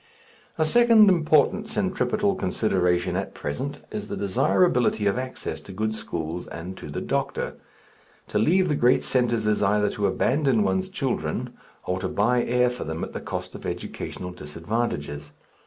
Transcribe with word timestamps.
A 0.57 0.65
second 0.65 1.09
important 1.09 1.69
centripetal 1.69 2.33
consideration 2.33 3.15
at 3.15 3.35
present 3.35 3.81
is 3.91 4.07
the 4.07 4.17
desirability 4.17 5.05
of 5.05 5.19
access 5.19 5.61
to 5.61 5.71
good 5.71 5.93
schools 5.93 6.47
and 6.47 6.75
to 6.77 6.89
the 6.89 7.01
doctor. 7.01 7.53
To 8.29 8.39
leave 8.39 8.67
the 8.67 8.73
great 8.73 9.03
centres 9.03 9.45
is 9.45 9.61
either 9.61 9.91
to 9.91 10.07
abandon 10.07 10.63
one's 10.63 10.89
children, 10.89 11.53
or 11.85 11.99
to 11.99 12.07
buy 12.09 12.43
air 12.43 12.71
for 12.71 12.83
them 12.83 13.03
at 13.03 13.13
the 13.13 13.21
cost 13.21 13.53
of 13.53 13.63
educational 13.67 14.31
disadvantages. 14.31 15.33